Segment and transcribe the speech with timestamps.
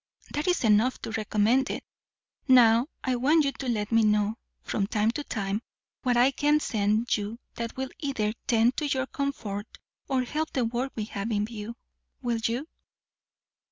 [0.33, 1.83] "That is enough to recommend it.
[2.47, 5.61] Now I want you to let me know, from time to time,
[6.01, 9.77] what I can send you that will either tend to your comfort,
[10.07, 11.75] or help the work we have in view.
[12.23, 12.67] Will you?"